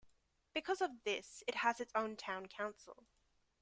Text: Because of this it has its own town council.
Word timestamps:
Because 0.55 0.81
of 0.81 1.03
this 1.03 1.43
it 1.45 1.53
has 1.57 1.79
its 1.79 1.91
own 1.93 2.15
town 2.17 2.47
council. 2.47 3.05